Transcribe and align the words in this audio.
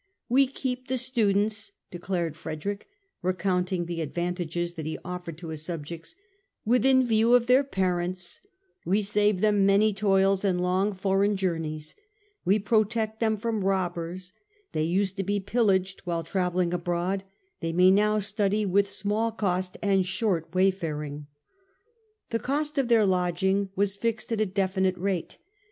"We 0.37 0.47
keep 0.47 0.87
the 0.87 0.97
students," 0.97 1.73
declared 1.91 2.35
Frederick, 2.35 2.87
recounting 3.21 3.85
the 3.85 4.01
advantages 4.01 4.73
that 4.73 4.87
he 4.87 4.97
offered 5.05 5.37
to 5.37 5.49
his 5.49 5.63
subjects," 5.63 6.15
within 6.65 7.05
view 7.05 7.35
of 7.35 7.45
their 7.45 7.63
parents: 7.63 8.41
we 8.83 9.03
save 9.03 9.41
them 9.41 9.63
many 9.63 9.93
toils 9.93 10.43
and 10.43 10.59
long 10.59 10.93
foreign 10.95 11.35
journeys: 11.37 11.93
we 12.43 12.57
protect 12.57 13.19
them 13.19 13.37
from 13.37 13.63
robbers; 13.63 14.33
they 14.71 14.81
used 14.85 15.17
to 15.17 15.23
be 15.23 15.39
pillaged 15.39 15.99
while 16.03 16.23
travelling 16.23 16.73
abroad; 16.73 17.23
they 17.59 17.71
may 17.71 17.91
now 17.91 18.17
study 18.17 18.65
with 18.65 18.89
small 18.89 19.31
cost 19.31 19.77
and 19.83 20.07
short 20.07 20.51
wayfaring." 20.55 21.27
The 22.31 22.39
cost 22.39 22.79
of 22.79 22.87
their 22.87 23.05
lodging 23.05 23.69
was 23.75 23.95
fixed 23.97 24.31
at 24.31 24.41
a 24.41 24.47
definite 24.47 24.97
rate. 24.97 25.37